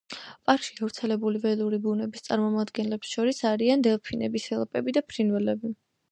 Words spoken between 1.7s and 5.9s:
ბუნების წარმომადგენლებს შორის არიან დელფინები, სელაპები და ფრინველები.